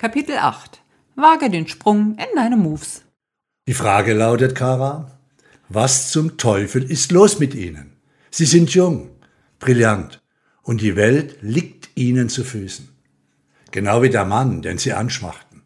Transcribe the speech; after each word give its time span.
Kapitel 0.00 0.38
8 0.38 0.80
Wage 1.14 1.50
den 1.50 1.68
Sprung 1.68 2.12
in 2.12 2.34
deine 2.34 2.56
Moves. 2.56 3.02
Die 3.68 3.74
Frage 3.74 4.14
lautet, 4.14 4.54
Kara, 4.54 5.18
was 5.68 6.10
zum 6.10 6.38
Teufel 6.38 6.90
ist 6.90 7.12
los 7.12 7.38
mit 7.38 7.54
Ihnen? 7.54 7.98
Sie 8.30 8.46
sind 8.46 8.70
jung, 8.70 9.10
brillant 9.58 10.22
und 10.62 10.80
die 10.80 10.96
Welt 10.96 11.36
liegt 11.42 11.90
Ihnen 11.96 12.30
zu 12.30 12.44
Füßen. 12.44 12.88
Genau 13.72 14.00
wie 14.00 14.08
der 14.08 14.24
Mann, 14.24 14.62
den 14.62 14.78
Sie 14.78 14.94
anschmachten. 14.94 15.60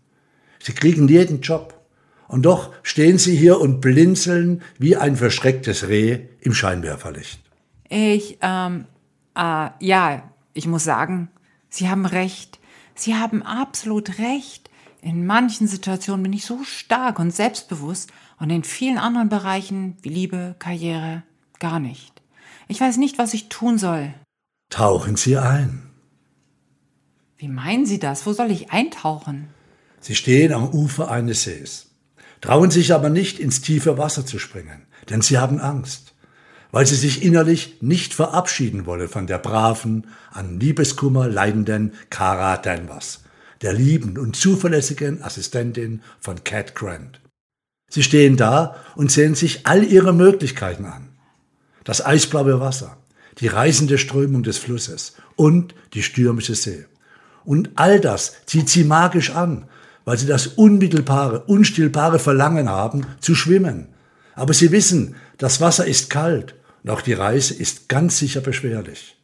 Sie 0.58 0.72
kriegen 0.72 1.06
jeden 1.06 1.40
Job. 1.40 1.80
Und 2.26 2.42
doch 2.42 2.72
stehen 2.82 3.18
Sie 3.18 3.36
hier 3.36 3.60
und 3.60 3.80
blinzeln 3.80 4.62
wie 4.80 4.96
ein 4.96 5.14
verschrecktes 5.14 5.86
Reh 5.86 6.26
im 6.40 6.54
Scheinwerferlicht. 6.54 7.40
Ich, 7.88 8.38
ähm, 8.42 8.86
äh, 9.36 9.68
ja, 9.78 10.28
ich 10.54 10.66
muss 10.66 10.82
sagen, 10.82 11.28
Sie 11.68 11.88
haben 11.88 12.04
recht. 12.04 12.58
Sie 12.94 13.14
haben 13.14 13.42
absolut 13.42 14.18
recht. 14.18 14.70
In 15.02 15.26
manchen 15.26 15.68
Situationen 15.68 16.22
bin 16.22 16.32
ich 16.32 16.44
so 16.44 16.64
stark 16.64 17.18
und 17.18 17.34
selbstbewusst 17.34 18.10
und 18.38 18.50
in 18.50 18.64
vielen 18.64 18.98
anderen 18.98 19.28
Bereichen 19.28 19.96
wie 20.02 20.08
Liebe, 20.08 20.56
Karriere 20.58 21.22
gar 21.58 21.78
nicht. 21.78 22.22
Ich 22.68 22.80
weiß 22.80 22.96
nicht, 22.96 23.18
was 23.18 23.34
ich 23.34 23.48
tun 23.48 23.78
soll. 23.78 24.14
Tauchen 24.70 25.16
Sie 25.16 25.36
ein. 25.36 25.90
Wie 27.36 27.48
meinen 27.48 27.84
Sie 27.84 27.98
das? 27.98 28.24
Wo 28.24 28.32
soll 28.32 28.50
ich 28.50 28.70
eintauchen? 28.72 29.48
Sie 30.00 30.14
stehen 30.14 30.52
am 30.52 30.68
Ufer 30.68 31.10
eines 31.10 31.44
Sees, 31.44 31.90
trauen 32.40 32.70
sich 32.70 32.92
aber 32.92 33.10
nicht 33.10 33.38
ins 33.38 33.60
tiefe 33.60 33.98
Wasser 33.98 34.24
zu 34.24 34.38
springen, 34.38 34.86
denn 35.08 35.22
sie 35.22 35.38
haben 35.38 35.60
Angst 35.60 36.13
weil 36.74 36.86
sie 36.88 36.96
sich 36.96 37.22
innerlich 37.22 37.76
nicht 37.82 38.14
verabschieden 38.14 38.84
wolle 38.84 39.06
von 39.06 39.28
der 39.28 39.38
braven, 39.38 40.08
an 40.32 40.58
Liebeskummer 40.58 41.28
leidenden 41.28 41.92
Cara 42.10 42.56
Danvers, 42.56 43.20
der 43.62 43.72
lieben 43.72 44.18
und 44.18 44.34
zuverlässigen 44.34 45.22
Assistentin 45.22 46.02
von 46.18 46.42
Cat 46.42 46.74
Grant. 46.74 47.20
Sie 47.88 48.02
stehen 48.02 48.36
da 48.36 48.74
und 48.96 49.12
sehen 49.12 49.36
sich 49.36 49.68
all 49.68 49.84
ihre 49.84 50.12
Möglichkeiten 50.12 50.86
an. 50.86 51.10
Das 51.84 52.04
eisblaue 52.04 52.58
Wasser, 52.58 52.96
die 53.38 53.46
reißende 53.46 53.96
Strömung 53.96 54.42
des 54.42 54.58
Flusses 54.58 55.14
und 55.36 55.76
die 55.92 56.02
stürmische 56.02 56.56
See. 56.56 56.86
Und 57.44 57.70
all 57.76 58.00
das 58.00 58.34
zieht 58.46 58.68
sie 58.68 58.82
magisch 58.82 59.30
an, 59.30 59.68
weil 60.04 60.18
sie 60.18 60.26
das 60.26 60.48
unmittelbare, 60.48 61.44
unstillbare 61.44 62.18
Verlangen 62.18 62.68
haben, 62.68 63.06
zu 63.20 63.36
schwimmen. 63.36 63.94
Aber 64.34 64.54
sie 64.54 64.72
wissen, 64.72 65.14
das 65.38 65.60
Wasser 65.60 65.86
ist 65.86 66.10
kalt 66.10 66.56
und 66.84 66.90
auch 66.90 67.00
die 67.00 67.14
Reise 67.14 67.54
ist 67.54 67.88
ganz 67.88 68.18
sicher 68.18 68.42
beschwerlich. 68.42 69.16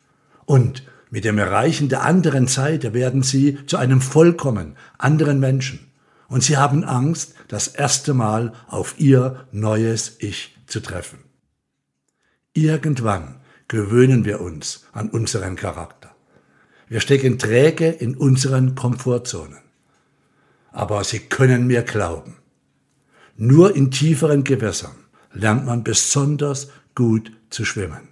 Und 0.46 0.82
mit 1.10 1.24
dem 1.24 1.36
Erreichen 1.36 1.90
der 1.90 2.02
anderen 2.02 2.46
Seite 2.46 2.94
werden 2.94 3.22
sie 3.22 3.58
zu 3.66 3.76
einem 3.76 4.00
vollkommen 4.00 4.76
anderen 4.96 5.38
Menschen. 5.40 5.92
Und 6.26 6.42
sie 6.42 6.56
haben 6.56 6.84
Angst, 6.84 7.34
das 7.48 7.68
erste 7.68 8.14
Mal 8.14 8.54
auf 8.66 8.94
ihr 8.98 9.44
neues 9.52 10.16
Ich 10.20 10.56
zu 10.66 10.80
treffen. 10.80 11.18
Irgendwann 12.54 13.40
gewöhnen 13.68 14.24
wir 14.24 14.40
uns 14.40 14.86
an 14.92 15.10
unseren 15.10 15.54
Charakter. 15.54 16.14
Wir 16.88 17.00
stecken 17.00 17.38
träge 17.38 17.88
in 17.88 18.16
unseren 18.16 18.74
Komfortzonen. 18.74 19.58
Aber 20.72 21.04
Sie 21.04 21.20
können 21.20 21.66
mir 21.66 21.82
glauben. 21.82 22.36
Nur 23.36 23.76
in 23.76 23.90
tieferen 23.90 24.44
Gewässern 24.44 24.94
lernt 25.32 25.66
man 25.66 25.84
besonders 25.84 26.68
gut 26.94 27.32
zu 27.50 27.64
schwimmen. 27.64 28.08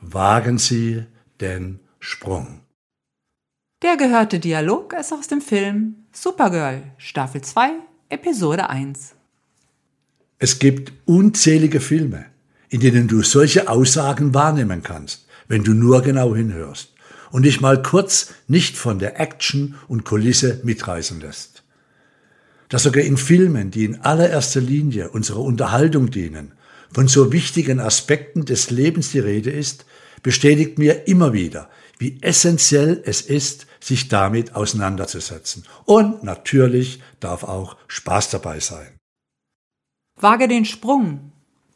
Wagen 0.00 0.58
Sie 0.58 1.04
den 1.40 1.80
Sprung. 1.98 2.60
Der 3.82 3.96
gehörte 3.96 4.38
Dialog 4.38 4.94
ist 4.94 5.12
aus 5.12 5.28
dem 5.28 5.40
Film 5.40 6.06
Supergirl, 6.12 6.82
Staffel 6.96 7.42
2, 7.42 7.72
Episode 8.08 8.70
1. 8.70 9.14
Es 10.38 10.58
gibt 10.58 10.92
unzählige 11.04 11.80
Filme, 11.80 12.26
in 12.68 12.80
denen 12.80 13.08
du 13.08 13.22
solche 13.22 13.68
Aussagen 13.68 14.34
wahrnehmen 14.34 14.82
kannst, 14.82 15.26
wenn 15.48 15.64
du 15.64 15.72
nur 15.72 16.02
genau 16.02 16.34
hinhörst 16.34 16.94
und 17.30 17.42
dich 17.42 17.60
mal 17.60 17.82
kurz 17.82 18.34
nicht 18.48 18.76
von 18.76 18.98
der 18.98 19.20
Action 19.20 19.74
und 19.88 20.04
Kulisse 20.04 20.60
mitreißen 20.64 21.20
lässt. 21.20 21.64
Dass 22.68 22.82
sogar 22.82 23.04
in 23.04 23.16
Filmen, 23.16 23.70
die 23.70 23.84
in 23.84 24.00
allererster 24.00 24.60
Linie 24.60 25.10
unserer 25.10 25.40
Unterhaltung 25.40 26.10
dienen, 26.10 26.52
von 26.92 27.08
so 27.08 27.32
wichtigen 27.32 27.80
Aspekten 27.80 28.44
des 28.44 28.70
Lebens 28.70 29.10
die 29.10 29.18
Rede 29.18 29.50
ist, 29.50 29.84
bestätigt 30.22 30.78
mir 30.78 31.06
immer 31.06 31.32
wieder, 31.32 31.68
wie 31.98 32.18
essentiell 32.20 33.02
es 33.04 33.20
ist, 33.20 33.66
sich 33.80 34.08
damit 34.08 34.54
auseinanderzusetzen. 34.54 35.64
Und 35.84 36.22
natürlich 36.22 37.00
darf 37.20 37.44
auch 37.44 37.76
Spaß 37.86 38.30
dabei 38.30 38.60
sein. 38.60 38.96
Wage 40.20 40.48
den 40.48 40.64
Sprung. 40.64 41.32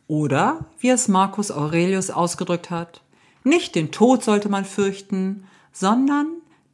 Oder, 0.07 0.67
wie 0.81 0.89
es 0.89 1.07
Marcus 1.07 1.53
Aurelius 1.53 2.11
ausgedrückt 2.11 2.71
hat, 2.71 3.03
nicht 3.45 3.75
den 3.77 3.93
Tod 3.93 4.25
sollte 4.25 4.49
man 4.49 4.65
fürchten, 4.65 5.45
sondern 5.73 6.27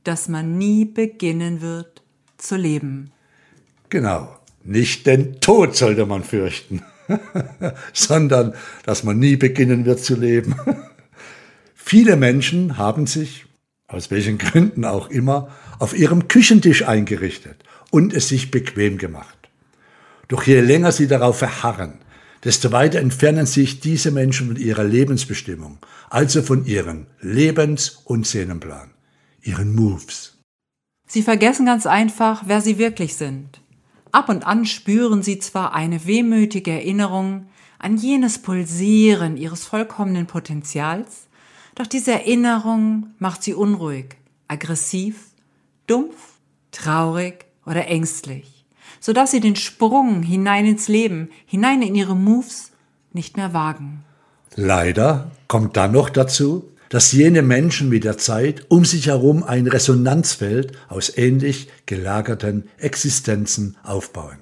dass 0.04 0.28
man 0.28 0.56
nie 0.56 0.84
beginnen 0.84 1.60
wird 1.60 2.03
zu 2.38 2.56
leben. 2.56 3.12
Genau, 3.88 4.36
nicht 4.64 5.06
den 5.06 5.41
Tod 5.41 5.76
sollte 5.76 6.06
man 6.06 6.24
fürchten. 6.24 6.82
sondern 7.92 8.54
dass 8.84 9.04
man 9.04 9.18
nie 9.18 9.36
beginnen 9.36 9.84
wird 9.84 10.00
zu 10.00 10.16
leben. 10.16 10.56
Viele 11.74 12.16
Menschen 12.16 12.78
haben 12.78 13.06
sich, 13.06 13.46
aus 13.86 14.10
welchen 14.10 14.38
Gründen 14.38 14.84
auch 14.84 15.08
immer, 15.08 15.48
auf 15.78 15.96
ihrem 15.96 16.28
Küchentisch 16.28 16.86
eingerichtet 16.86 17.62
und 17.90 18.12
es 18.12 18.28
sich 18.28 18.50
bequem 18.50 18.98
gemacht. 18.98 19.36
Doch 20.28 20.42
je 20.42 20.60
länger 20.60 20.92
sie 20.92 21.06
darauf 21.06 21.38
verharren, 21.38 21.98
desto 22.42 22.72
weiter 22.72 22.98
entfernen 22.98 23.46
sich 23.46 23.80
diese 23.80 24.10
Menschen 24.10 24.48
von 24.48 24.56
ihrer 24.56 24.84
Lebensbestimmung, 24.84 25.78
also 26.10 26.42
von 26.42 26.64
ihrem 26.64 27.06
Lebens- 27.20 28.00
und 28.04 28.26
Sehnenplan, 28.26 28.90
ihren 29.42 29.74
Moves. 29.74 30.38
Sie 31.06 31.22
vergessen 31.22 31.66
ganz 31.66 31.86
einfach, 31.86 32.44
wer 32.46 32.60
sie 32.60 32.78
wirklich 32.78 33.14
sind. 33.14 33.60
Ab 34.16 34.31
und 34.31 34.47
an 34.47 34.65
spüren 34.65 35.22
sie 35.22 35.38
zwar 35.41 35.75
eine 35.75 36.06
wehmütige 36.06 36.71
Erinnerung 36.71 37.49
an 37.78 37.99
jenes 37.99 38.38
Pulsieren 38.38 39.37
ihres 39.37 39.66
vollkommenen 39.66 40.27
Potenzials, 40.27 41.27
doch 41.75 41.87
diese 41.87 42.12
Erinnerung 42.12 43.09
macht 43.19 43.43
sie 43.43 43.53
unruhig, 43.53 44.16
aggressiv, 44.49 45.27
dumpf, 45.87 46.16
traurig 46.71 47.44
oder 47.66 47.88
ängstlich, 47.88 48.65
sodass 49.00 49.32
sie 49.32 49.41
den 49.41 49.54
Sprung 49.54 50.22
hinein 50.22 50.65
ins 50.65 50.88
Leben, 50.88 51.28
hinein 51.44 51.83
in 51.83 51.94
ihre 51.94 52.16
Moves 52.16 52.72
nicht 53.12 53.37
mehr 53.37 53.53
wagen. 53.53 54.03
Leider 54.54 55.31
kommt 55.47 55.77
dann 55.77 55.93
noch 55.93 56.09
dazu, 56.09 56.71
dass 56.88 57.12
jene 57.12 57.42
Menschen 57.42 57.88
mit 57.88 58.04
der 58.04 58.19
Zeit 58.19 58.66
um 58.69 58.84
sich 58.84 59.08
herum 59.08 59.42
ein 59.42 59.66
Resonanzfeld 59.66 60.72
aus 60.88 61.16
ähnlich 61.16 61.69
gelagerten 61.86 62.69
Existenzen 62.78 63.76
aufbauen. 63.82 64.38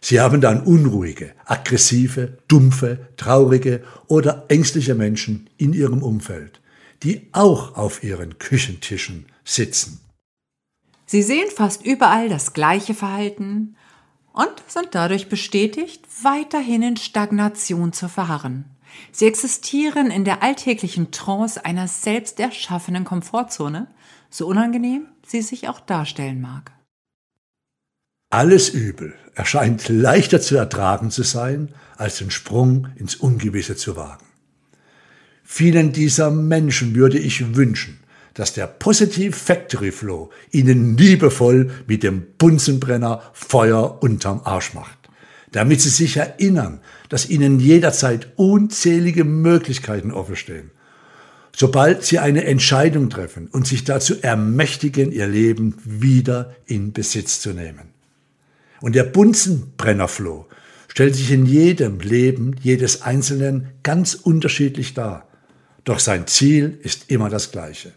Sie 0.00 0.20
haben 0.20 0.40
dann 0.40 0.62
unruhige, 0.62 1.32
aggressive, 1.44 2.38
dumpfe, 2.46 3.08
traurige 3.16 3.82
oder 4.06 4.44
ängstliche 4.48 4.94
Menschen 4.94 5.50
in 5.56 5.72
ihrem 5.72 6.02
Umfeld, 6.02 6.60
die 7.02 7.28
auch 7.32 7.76
auf 7.76 8.04
ihren 8.04 8.38
Küchentischen 8.38 9.26
sitzen. 9.44 10.00
Sie 11.06 11.22
sehen 11.22 11.48
fast 11.54 11.84
überall 11.84 12.28
das 12.28 12.52
gleiche 12.52 12.94
Verhalten 12.94 13.76
und 14.32 14.52
sind 14.68 14.88
dadurch 14.92 15.28
bestätigt, 15.28 16.04
weiterhin 16.22 16.82
in 16.82 16.96
Stagnation 16.96 17.92
zu 17.92 18.08
verharren. 18.08 18.75
Sie 19.12 19.26
existieren 19.26 20.10
in 20.10 20.24
der 20.24 20.42
alltäglichen 20.42 21.10
Trance 21.10 21.64
einer 21.64 21.88
selbst 21.88 22.38
erschaffenen 22.40 23.04
Komfortzone, 23.04 23.86
so 24.30 24.46
unangenehm 24.46 25.06
sie 25.26 25.42
sich 25.42 25.68
auch 25.68 25.80
darstellen 25.80 26.40
mag. 26.40 26.72
Alles 28.30 28.68
Übel 28.68 29.14
erscheint 29.34 29.88
leichter 29.88 30.40
zu 30.40 30.56
ertragen 30.56 31.10
zu 31.10 31.22
sein, 31.22 31.72
als 31.96 32.18
den 32.18 32.30
Sprung 32.30 32.88
ins 32.96 33.14
Ungewisse 33.16 33.76
zu 33.76 33.96
wagen. 33.96 34.24
Vielen 35.44 35.92
dieser 35.92 36.30
Menschen 36.30 36.94
würde 36.94 37.18
ich 37.18 37.54
wünschen, 37.54 38.00
dass 38.34 38.52
der 38.52 38.66
Positive 38.66 39.32
Factory 39.32 39.92
Flow 39.92 40.30
ihnen 40.50 40.98
liebevoll 40.98 41.70
mit 41.86 42.02
dem 42.02 42.26
Bunsenbrenner 42.36 43.22
Feuer 43.32 44.02
unterm 44.02 44.42
Arsch 44.44 44.74
macht 44.74 45.05
damit 45.56 45.80
sie 45.80 45.88
sich 45.88 46.18
erinnern, 46.18 46.80
dass 47.08 47.30
ihnen 47.30 47.58
jederzeit 47.60 48.28
unzählige 48.36 49.24
Möglichkeiten 49.24 50.12
offenstehen. 50.12 50.70
Sobald 51.56 52.04
sie 52.04 52.18
eine 52.18 52.44
Entscheidung 52.44 53.08
treffen 53.08 53.46
und 53.46 53.66
sich 53.66 53.84
dazu 53.84 54.20
ermächtigen, 54.20 55.12
ihr 55.12 55.26
Leben 55.26 55.74
wieder 55.82 56.54
in 56.66 56.92
Besitz 56.92 57.40
zu 57.40 57.54
nehmen. 57.54 57.88
Und 58.82 58.96
der 58.96 59.04
Bunsenbrennerfloh 59.04 60.44
stellt 60.88 61.14
sich 61.14 61.30
in 61.30 61.46
jedem 61.46 62.00
Leben 62.00 62.56
jedes 62.60 63.00
Einzelnen 63.00 63.68
ganz 63.82 64.12
unterschiedlich 64.12 64.92
dar. 64.92 65.26
Doch 65.84 66.00
sein 66.00 66.26
Ziel 66.26 66.78
ist 66.82 67.10
immer 67.10 67.30
das 67.30 67.50
gleiche. 67.50 67.92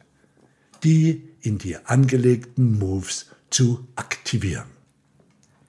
Die 0.86 1.24
in 1.42 1.58
dir 1.58 1.82
angelegten 1.84 2.80
Moves 2.80 3.26
zu 3.50 3.86
aktivieren. 3.98 4.70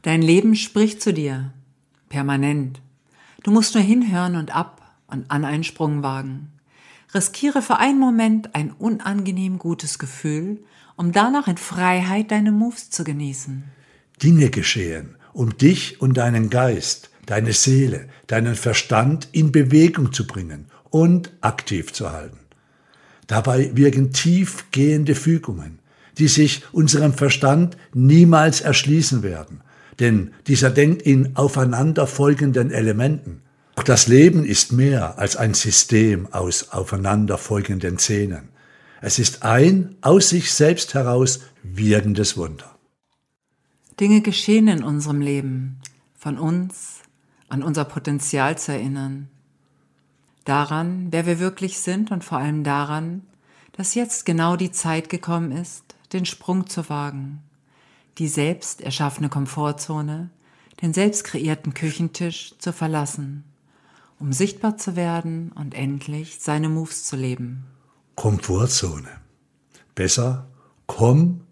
Dein 0.02 0.22
Leben 0.22 0.54
spricht 0.54 1.02
zu 1.02 1.12
dir, 1.12 1.52
permanent. 2.10 2.82
Du 3.42 3.50
musst 3.50 3.74
nur 3.74 3.82
hinhören 3.82 4.36
und 4.36 4.54
ab 4.54 4.82
und 5.06 5.30
an 5.30 5.46
einen 5.46 5.64
Sprung 5.64 6.02
wagen. 6.02 6.48
Riskiere 7.14 7.62
für 7.62 7.78
einen 7.78 7.98
Moment 7.98 8.54
ein 8.54 8.70
unangenehm 8.72 9.58
gutes 9.58 9.98
Gefühl, 9.98 10.58
um 10.96 11.12
danach 11.12 11.48
in 11.48 11.56
Freiheit 11.56 12.30
deine 12.30 12.52
Moves 12.52 12.90
zu 12.90 13.04
genießen. 13.04 13.64
Dinge 14.22 14.50
geschehen, 14.50 15.16
um 15.32 15.56
dich 15.56 16.02
und 16.02 16.18
deinen 16.18 16.50
Geist, 16.50 17.10
deine 17.24 17.54
Seele, 17.54 18.08
deinen 18.26 18.54
Verstand 18.54 19.28
in 19.32 19.50
Bewegung 19.50 20.12
zu 20.12 20.26
bringen 20.26 20.66
und 20.90 21.32
aktiv 21.40 21.92
zu 21.92 22.12
halten. 22.12 22.38
Dabei 23.26 23.70
wirken 23.74 24.12
tiefgehende 24.12 25.14
Fügungen, 25.14 25.78
die 26.18 26.28
sich 26.28 26.62
unserem 26.72 27.14
Verstand 27.14 27.76
niemals 27.94 28.60
erschließen 28.60 29.22
werden, 29.22 29.62
denn 30.00 30.32
dieser 30.46 30.70
denkt 30.70 31.02
in 31.02 31.36
aufeinanderfolgenden 31.36 32.70
Elementen. 32.70 33.42
Auch 33.76 33.84
das 33.84 34.08
Leben 34.08 34.44
ist 34.44 34.72
mehr 34.72 35.18
als 35.18 35.36
ein 35.36 35.54
System 35.54 36.32
aus 36.32 36.70
aufeinanderfolgenden 36.70 37.98
Szenen. 37.98 38.48
Es 39.00 39.18
ist 39.18 39.42
ein 39.42 39.96
aus 40.02 40.30
sich 40.30 40.52
selbst 40.52 40.94
heraus 40.94 41.40
wirkendes 41.62 42.36
Wunder. 42.36 42.76
Dinge 43.98 44.20
geschehen 44.22 44.68
in 44.68 44.82
unserem 44.82 45.20
Leben, 45.20 45.80
von 46.16 46.38
uns 46.38 47.00
an 47.48 47.62
unser 47.62 47.84
Potenzial 47.84 48.56
zu 48.58 48.72
erinnern, 48.72 49.28
daran, 50.44 51.08
wer 51.10 51.26
wir 51.26 51.38
wirklich 51.38 51.78
sind 51.78 52.10
und 52.10 52.24
vor 52.24 52.38
allem 52.38 52.64
daran, 52.64 53.22
dass 53.72 53.94
jetzt 53.94 54.26
genau 54.26 54.56
die 54.56 54.72
Zeit 54.72 55.08
gekommen 55.08 55.52
ist, 55.52 55.96
den 56.12 56.26
Sprung 56.26 56.66
zu 56.66 56.88
wagen, 56.88 57.42
die 58.20 58.28
selbst 58.28 58.80
erschaffene 58.82 59.28
Komfortzone, 59.30 60.30
den 60.82 60.92
selbst 60.92 61.24
kreierten 61.24 61.72
Küchentisch 61.72 62.54
zu 62.58 62.72
verlassen, 62.72 63.44
um 64.18 64.34
sichtbar 64.34 64.76
zu 64.76 64.94
werden 64.94 65.52
und 65.52 65.74
endlich 65.74 66.38
seine 66.38 66.68
Moves 66.68 67.04
zu 67.04 67.16
leben. 67.16 67.64
Komfortzone. 68.16 69.08
Besser 69.94 70.46
Komfortzone. 70.86 71.44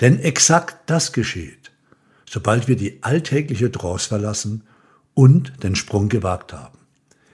Denn 0.00 0.20
exakt 0.20 0.88
das 0.88 1.12
geschieht, 1.12 1.72
sobald 2.30 2.68
wir 2.68 2.76
die 2.76 3.02
alltägliche 3.02 3.72
Trance 3.72 4.06
verlassen 4.06 4.62
und 5.14 5.64
den 5.64 5.74
Sprung 5.74 6.08
gewagt 6.08 6.52
haben. 6.52 6.78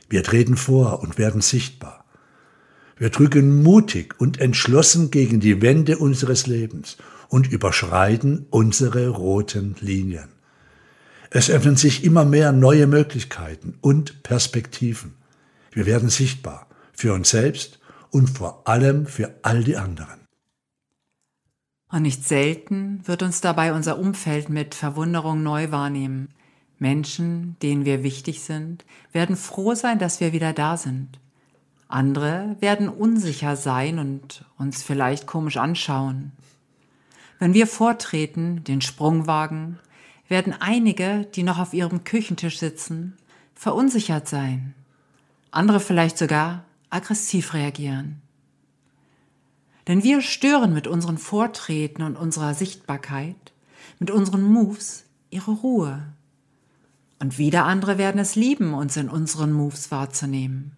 Wir 0.08 0.24
treten 0.24 0.56
vor 0.56 1.00
und 1.00 1.18
werden 1.18 1.42
sichtbar. 1.42 2.06
Wir 2.98 3.10
drücken 3.10 3.62
mutig 3.62 4.20
und 4.20 4.40
entschlossen 4.40 5.10
gegen 5.10 5.38
die 5.38 5.62
Wände 5.62 5.98
unseres 5.98 6.46
Lebens 6.46 6.96
und 7.28 7.50
überschreiten 7.50 8.46
unsere 8.50 9.08
roten 9.08 9.76
Linien. 9.80 10.28
Es 11.30 11.48
öffnen 11.48 11.76
sich 11.76 12.04
immer 12.04 12.24
mehr 12.24 12.52
neue 12.52 12.86
Möglichkeiten 12.86 13.78
und 13.80 14.22
Perspektiven. 14.22 15.14
Wir 15.70 15.86
werden 15.86 16.08
sichtbar 16.08 16.66
für 16.92 17.12
uns 17.12 17.30
selbst 17.30 17.78
und 18.10 18.28
vor 18.30 18.66
allem 18.66 19.06
für 19.06 19.38
all 19.42 19.62
die 19.62 19.76
anderen. 19.76 20.26
Und 21.90 22.02
nicht 22.02 22.26
selten 22.26 23.06
wird 23.06 23.22
uns 23.22 23.40
dabei 23.40 23.72
unser 23.72 23.98
Umfeld 23.98 24.48
mit 24.48 24.74
Verwunderung 24.74 25.42
neu 25.42 25.70
wahrnehmen. 25.70 26.30
Menschen, 26.78 27.56
denen 27.62 27.84
wir 27.84 28.02
wichtig 28.02 28.42
sind, 28.42 28.84
werden 29.12 29.36
froh 29.36 29.74
sein, 29.74 29.98
dass 29.98 30.20
wir 30.20 30.32
wieder 30.32 30.52
da 30.52 30.76
sind. 30.76 31.18
Andere 31.88 32.56
werden 32.60 32.90
unsicher 32.90 33.56
sein 33.56 33.98
und 33.98 34.44
uns 34.58 34.82
vielleicht 34.82 35.26
komisch 35.26 35.56
anschauen. 35.56 36.32
Wenn 37.38 37.54
wir 37.54 37.66
vortreten, 37.66 38.62
den 38.64 38.82
Sprung 38.82 39.26
wagen, 39.26 39.78
werden 40.28 40.54
einige, 40.58 41.26
die 41.34 41.42
noch 41.42 41.58
auf 41.58 41.72
ihrem 41.72 42.04
Küchentisch 42.04 42.58
sitzen, 42.58 43.16
verunsichert 43.54 44.28
sein. 44.28 44.74
Andere 45.50 45.80
vielleicht 45.80 46.18
sogar 46.18 46.64
aggressiv 46.90 47.54
reagieren. 47.54 48.20
Denn 49.86 50.02
wir 50.02 50.20
stören 50.20 50.74
mit 50.74 50.86
unseren 50.86 51.16
Vortreten 51.16 52.02
und 52.02 52.16
unserer 52.16 52.52
Sichtbarkeit, 52.52 53.54
mit 53.98 54.10
unseren 54.10 54.42
Moves 54.42 55.04
ihre 55.30 55.52
Ruhe. 55.52 56.02
Und 57.18 57.38
wieder 57.38 57.64
andere 57.64 57.96
werden 57.96 58.20
es 58.20 58.36
lieben, 58.36 58.74
uns 58.74 58.98
in 58.98 59.08
unseren 59.08 59.52
Moves 59.52 59.90
wahrzunehmen. 59.90 60.72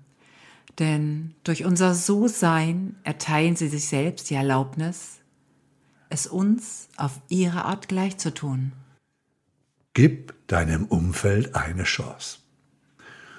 Denn 0.79 1.35
durch 1.45 1.65
unser 1.65 1.95
So-Sein 1.95 2.97
erteilen 3.05 3.57
sie 3.57 3.69
sich 3.69 3.89
selbst 3.89 4.31
die 4.31 4.35
Erlaubnis, 4.35 5.19
es 6.09 6.27
uns 6.27 6.89
auf 6.97 7.21
ihre 7.29 7.65
Art 7.65 7.89
gleich 7.89 8.19
zu 8.19 8.33
tun. 8.33 8.73
Gib 9.95 10.35
deinem 10.47 10.87
Umfeld 10.87 11.55
eine 11.55 11.85
Chance. 11.85 12.39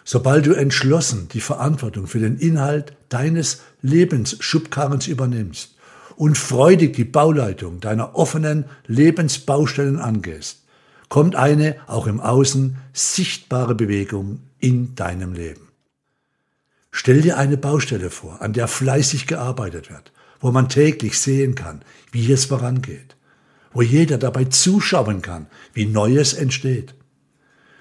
Sobald 0.03 0.45
du 0.45 0.53
entschlossen 0.53 1.29
die 1.29 1.41
Verantwortung 1.41 2.07
für 2.07 2.19
den 2.19 2.37
Inhalt 2.37 2.95
deines 3.09 3.61
Lebensschubkarrens 3.81 5.07
übernimmst 5.07 5.75
und 6.15 6.37
freudig 6.37 6.93
die 6.95 7.05
Bauleitung 7.05 7.79
deiner 7.79 8.15
offenen 8.15 8.65
Lebensbaustellen 8.87 9.99
angehst, 9.99 10.63
kommt 11.07 11.35
eine 11.35 11.75
auch 11.87 12.07
im 12.07 12.19
Außen 12.19 12.77
sichtbare 12.93 13.75
Bewegung 13.75 14.39
in 14.59 14.95
deinem 14.95 15.33
Leben. 15.33 15.70
Stell 16.91 17.21
dir 17.21 17.37
eine 17.37 17.57
Baustelle 17.57 18.09
vor, 18.09 18.41
an 18.41 18.53
der 18.53 18.67
fleißig 18.67 19.25
gearbeitet 19.25 19.89
wird, 19.89 20.11
wo 20.39 20.51
man 20.51 20.67
täglich 20.67 21.17
sehen 21.19 21.55
kann, 21.55 21.83
wie 22.11 22.31
es 22.31 22.45
vorangeht, 22.45 23.15
wo 23.71 23.81
jeder 23.81 24.17
dabei 24.17 24.45
zuschauen 24.45 25.21
kann, 25.21 25.47
wie 25.73 25.85
Neues 25.85 26.33
entsteht. 26.33 26.93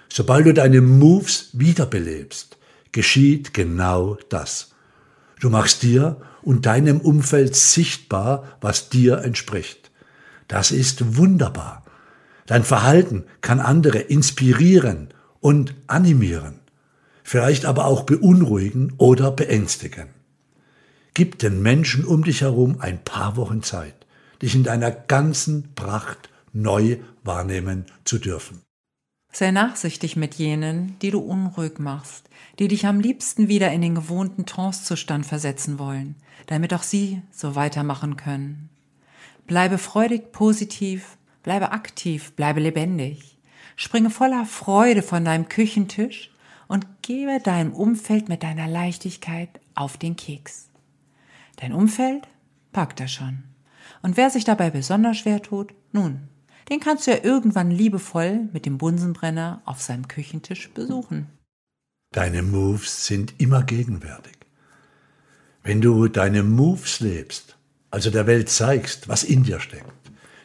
Sobald 0.08 0.46
du 0.46 0.54
deine 0.54 0.80
Moves 0.80 1.50
wiederbelebst, 1.52 2.56
geschieht 2.92 3.52
genau 3.52 4.16
das. 4.28 4.74
Du 5.40 5.50
machst 5.50 5.82
dir 5.82 6.20
und 6.42 6.66
deinem 6.66 7.00
Umfeld 7.00 7.56
sichtbar, 7.56 8.56
was 8.60 8.90
dir 8.90 9.18
entspricht. 9.18 9.90
Das 10.48 10.70
ist 10.70 11.16
wunderbar. 11.16 11.84
Dein 12.46 12.64
Verhalten 12.64 13.24
kann 13.40 13.60
andere 13.60 13.98
inspirieren 13.98 15.08
und 15.40 15.74
animieren 15.86 16.59
vielleicht 17.30 17.64
aber 17.64 17.84
auch 17.84 18.02
beunruhigen 18.02 18.92
oder 18.98 19.30
beängstigen. 19.30 20.08
Gib 21.14 21.38
den 21.38 21.62
Menschen 21.62 22.04
um 22.04 22.24
dich 22.24 22.40
herum 22.40 22.78
ein 22.80 23.04
paar 23.04 23.36
Wochen 23.36 23.62
Zeit, 23.62 23.94
dich 24.42 24.56
in 24.56 24.64
deiner 24.64 24.90
ganzen 24.90 25.72
Pracht 25.76 26.28
neu 26.52 26.96
wahrnehmen 27.22 27.84
zu 28.04 28.18
dürfen. 28.18 28.62
Sei 29.32 29.52
nachsichtig 29.52 30.16
mit 30.16 30.34
jenen, 30.34 30.98
die 31.02 31.12
du 31.12 31.20
unruhig 31.20 31.78
machst, 31.78 32.28
die 32.58 32.66
dich 32.66 32.84
am 32.86 32.98
liebsten 32.98 33.46
wieder 33.46 33.70
in 33.70 33.82
den 33.82 33.94
gewohnten 33.94 34.44
Trancezustand 34.44 35.24
versetzen 35.24 35.78
wollen, 35.78 36.16
damit 36.48 36.74
auch 36.74 36.82
sie 36.82 37.22
so 37.30 37.54
weitermachen 37.54 38.16
können. 38.16 38.70
Bleibe 39.46 39.78
freudig 39.78 40.32
positiv, 40.32 41.16
bleibe 41.44 41.70
aktiv, 41.70 42.32
bleibe 42.32 42.58
lebendig. 42.58 43.38
Springe 43.76 44.10
voller 44.10 44.46
Freude 44.46 45.02
von 45.02 45.24
deinem 45.24 45.48
Küchentisch 45.48 46.32
und 46.70 47.02
gebe 47.02 47.40
deinem 47.42 47.72
Umfeld 47.72 48.28
mit 48.28 48.44
deiner 48.44 48.68
Leichtigkeit 48.68 49.48
auf 49.74 49.98
den 49.98 50.14
Keks. 50.14 50.68
Dein 51.56 51.72
Umfeld 51.72 52.28
packt 52.70 53.00
er 53.00 53.08
schon. 53.08 53.42
Und 54.02 54.16
wer 54.16 54.30
sich 54.30 54.44
dabei 54.44 54.70
besonders 54.70 55.18
schwer 55.18 55.42
tut, 55.42 55.74
nun, 55.90 56.28
den 56.68 56.78
kannst 56.78 57.08
du 57.08 57.10
ja 57.10 57.24
irgendwann 57.24 57.72
liebevoll 57.72 58.48
mit 58.52 58.66
dem 58.66 58.78
Bunsenbrenner 58.78 59.62
auf 59.64 59.82
seinem 59.82 60.06
Küchentisch 60.06 60.70
besuchen. 60.70 61.26
Deine 62.12 62.42
Moves 62.42 63.04
sind 63.04 63.34
immer 63.38 63.64
gegenwärtig. 63.64 64.36
Wenn 65.64 65.80
du 65.80 66.06
deine 66.06 66.44
Moves 66.44 67.00
lebst, 67.00 67.58
also 67.90 68.10
der 68.10 68.28
Welt 68.28 68.48
zeigst, 68.48 69.08
was 69.08 69.24
in 69.24 69.42
dir 69.42 69.58
steckt, 69.58 69.90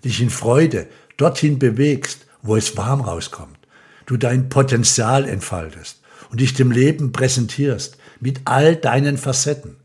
dich 0.03 0.19
in 0.21 0.31
Freude 0.31 0.87
dorthin 1.17 1.59
bewegst, 1.59 2.25
wo 2.41 2.55
es 2.55 2.75
warm 2.75 3.01
rauskommt, 3.01 3.59
du 4.07 4.17
dein 4.17 4.49
Potenzial 4.49 5.25
entfaltest 5.25 6.01
und 6.35 6.41
dich 6.41 6.53
dem 6.53 6.69
Leben 6.69 7.13
präsentierst 7.13 7.97
mit 8.19 8.41
all 8.43 8.75
deinen 8.75 9.17
Facetten, 9.17 9.77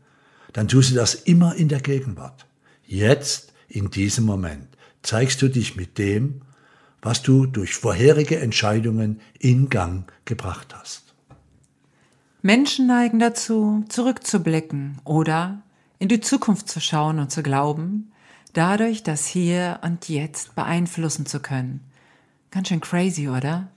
dann 0.51 0.67
tust 0.67 0.91
du 0.91 0.95
das 0.95 1.15
immer 1.15 1.55
in 1.55 1.69
der 1.69 1.79
Gegenwart. 1.79 2.45
Jetzt, 2.85 3.53
in 3.69 3.89
diesem 3.89 4.25
Moment, 4.25 4.67
zeigst 5.01 5.41
du 5.41 5.47
dich 5.47 5.77
mit 5.77 5.97
dem, 5.97 6.41
was 7.01 7.21
du 7.21 7.45
durch 7.45 7.75
vorherige 7.75 8.37
Entscheidungen 8.37 9.21
in 9.39 9.69
Gang 9.69 10.11
gebracht 10.25 10.75
hast. 10.75 11.13
Menschen 12.41 12.85
neigen 12.85 13.19
dazu, 13.19 13.85
zurückzublicken 13.87 14.99
oder 15.05 15.61
in 15.99 16.09
die 16.09 16.19
Zukunft 16.19 16.67
zu 16.67 16.81
schauen 16.81 17.19
und 17.19 17.31
zu 17.31 17.43
glauben, 17.43 18.11
dadurch 18.51 19.03
das 19.03 19.25
Hier 19.25 19.79
und 19.83 20.09
Jetzt 20.09 20.53
beeinflussen 20.53 21.25
zu 21.25 21.39
können. 21.39 21.79
Ganz 22.51 22.67
schön 22.67 22.81
crazy, 22.81 23.29
oder? 23.29 23.69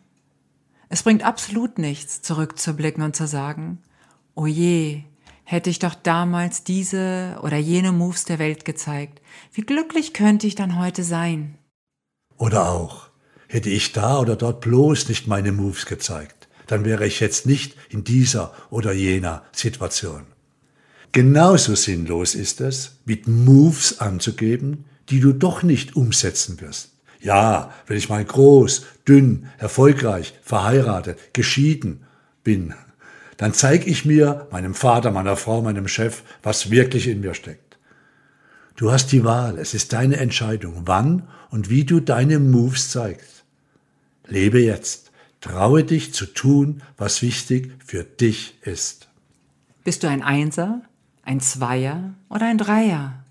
Es 0.89 1.03
bringt 1.03 1.25
absolut 1.25 1.79
nichts, 1.79 2.23
zurückzublicken 2.23 3.03
und 3.03 3.17
zu 3.17 3.27
sagen, 3.27 3.79
oh 4.35 4.47
je, 4.47 5.05
hätte 5.45 5.71
ich 5.71 5.79
doch 5.79 5.95
damals 5.95 6.65
diese 6.65 7.39
oder 7.43 7.57
jene 7.57 7.93
Moves 7.93 8.25
der 8.25 8.39
Welt 8.39 8.65
gezeigt. 8.65 9.21
Wie 9.53 9.63
glücklich 9.63 10.13
könnte 10.13 10.47
ich 10.47 10.55
dann 10.55 10.79
heute 10.79 11.05
sein? 11.05 11.59
Oder 12.37 12.71
auch, 12.71 13.09
hätte 13.49 13.71
ich 13.71 13.93
da 13.93 14.19
oder 14.19 14.37
dort 14.37 14.61
bloß 14.61 15.09
nicht 15.09 15.27
meine 15.27 15.53
Moves 15.53 15.87
gezeigt, 15.87 16.49
dann 16.67 16.85
wäre 16.85 17.07
ich 17.07 17.21
jetzt 17.21 17.47
nicht 17.47 17.77
in 17.91 18.05
dieser 18.05 18.53
oder 18.71 18.93
jener 18.93 19.45
Situation. 19.53 20.27
Genauso 21.13 21.77
sinnlos 21.77 22.35
ist 22.35 22.61
es, 22.61 22.99
mit 23.05 23.29
Moves 23.29 24.01
anzugeben, 24.01 24.87
die 25.11 25.21
du 25.21 25.33
doch 25.33 25.63
nicht 25.63 25.95
umsetzen 25.95 26.61
wirst. 26.61 26.94
Ja, 27.25 27.73
wenn 27.87 27.97
ich 27.97 28.11
mal 28.11 28.23
groß, 28.23 28.85
dünn, 29.09 29.49
erfolgreich, 29.57 30.35
verheiratet, 30.43 31.33
geschieden 31.33 32.05
bin, 32.45 32.75
dann 33.39 33.55
zeige 33.55 33.87
ich 33.87 34.05
mir, 34.05 34.47
meinem 34.51 34.75
Vater, 34.75 35.11
meiner 35.11 35.39
Frau, 35.39 35.63
meinem 35.63 35.89
Chef, 35.89 36.23
was 36.43 36.71
wirklich 36.71 37.09
in 37.09 37.23
mir 37.23 37.33
steckt. 37.33 37.79
Du 38.77 38.93
hast 38.93 39.11
die 39.11 39.25
Wahl, 39.25 39.59
es 39.59 39.73
ist 39.73 39.95
deine 39.95 40.19
Entscheidung, 40.19 40.83
wann 40.85 41.27
und 41.49 41.71
wie 41.71 41.85
du 41.85 42.01
deine 42.01 42.39
Moves 42.39 42.91
zeigst. 42.91 43.45
Lebe 44.27 44.61
jetzt, 44.61 45.11
traue 45.41 45.83
dich 45.83 46.13
zu 46.13 46.27
tun, 46.27 46.83
was 46.99 47.23
wichtig 47.23 47.73
für 47.87 48.05
dich 48.05 48.59
ist. 48.61 49.09
Bist 49.83 50.03
du 50.03 50.09
ein 50.09 50.23
Einser, 50.23 50.83
ein 51.23 51.41
Zweier 51.41 52.13
oder 52.29 52.49
ein 52.49 52.59
Dreier? 52.59 53.25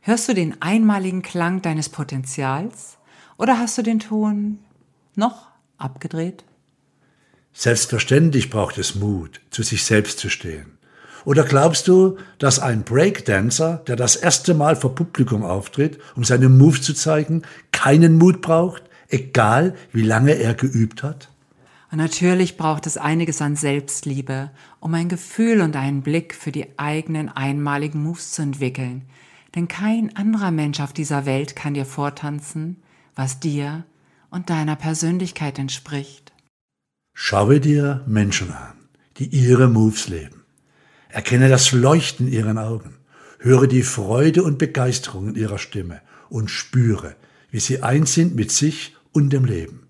Hörst 0.00 0.26
du 0.26 0.32
den 0.32 0.62
einmaligen 0.62 1.20
Klang 1.20 1.60
deines 1.60 1.90
Potenzials 1.90 2.95
oder 3.38 3.58
hast 3.58 3.76
du 3.78 3.82
den 3.82 4.00
Ton 4.00 4.58
noch 5.14 5.48
abgedreht? 5.78 6.44
Selbstverständlich 7.52 8.50
braucht 8.50 8.78
es 8.78 8.94
Mut, 8.94 9.40
zu 9.50 9.62
sich 9.62 9.84
selbst 9.84 10.18
zu 10.18 10.28
stehen. 10.28 10.76
Oder 11.24 11.42
glaubst 11.42 11.88
du, 11.88 12.18
dass 12.38 12.60
ein 12.60 12.84
Breakdancer, 12.84 13.82
der 13.86 13.96
das 13.96 14.14
erste 14.14 14.54
Mal 14.54 14.76
vor 14.76 14.94
Publikum 14.94 15.42
auftritt, 15.42 15.98
um 16.14 16.22
seine 16.22 16.48
Moves 16.48 16.82
zu 16.82 16.94
zeigen, 16.94 17.42
keinen 17.72 18.16
Mut 18.18 18.40
braucht, 18.42 18.84
egal 19.08 19.74
wie 19.92 20.02
lange 20.02 20.34
er 20.34 20.54
geübt 20.54 21.02
hat? 21.02 21.28
Und 21.90 21.98
natürlich 21.98 22.56
braucht 22.56 22.86
es 22.86 22.96
einiges 22.96 23.40
an 23.42 23.56
Selbstliebe, 23.56 24.50
um 24.80 24.94
ein 24.94 25.08
Gefühl 25.08 25.62
und 25.62 25.76
einen 25.76 26.02
Blick 26.02 26.34
für 26.34 26.52
die 26.52 26.78
eigenen 26.78 27.28
einmaligen 27.28 28.02
Moves 28.02 28.32
zu 28.32 28.42
entwickeln. 28.42 29.02
Denn 29.54 29.66
kein 29.66 30.14
anderer 30.14 30.50
Mensch 30.50 30.80
auf 30.80 30.92
dieser 30.92 31.26
Welt 31.26 31.56
kann 31.56 31.74
dir 31.74 31.86
vortanzen, 31.86 32.82
was 33.16 33.40
dir 33.40 33.84
und 34.30 34.50
deiner 34.50 34.76
Persönlichkeit 34.76 35.58
entspricht. 35.58 36.32
Schaue 37.14 37.58
dir 37.60 38.04
Menschen 38.06 38.52
an, 38.52 38.74
die 39.16 39.26
ihre 39.26 39.68
Moves 39.68 40.08
leben. 40.08 40.44
Erkenne 41.08 41.48
das 41.48 41.72
Leuchten 41.72 42.28
in 42.28 42.32
ihren 42.34 42.58
Augen. 42.58 42.98
Höre 43.38 43.66
die 43.66 43.82
Freude 43.82 44.42
und 44.42 44.58
Begeisterung 44.58 45.28
in 45.28 45.34
ihrer 45.34 45.58
Stimme 45.58 46.02
und 46.28 46.50
spüre, 46.50 47.16
wie 47.50 47.60
sie 47.60 47.82
eins 47.82 48.12
sind 48.12 48.34
mit 48.34 48.52
sich 48.52 48.94
und 49.12 49.32
dem 49.32 49.44
Leben. 49.44 49.86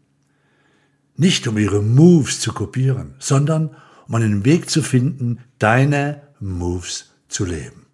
Nicht 1.16 1.48
um 1.48 1.58
ihre 1.58 1.82
Moves 1.82 2.40
zu 2.40 2.52
kopieren, 2.52 3.14
sondern 3.18 3.74
um 4.06 4.14
einen 4.14 4.44
Weg 4.44 4.70
zu 4.70 4.82
finden, 4.82 5.40
deine 5.58 6.22
Moves 6.38 7.12
zu 7.28 7.44
leben. 7.44 7.85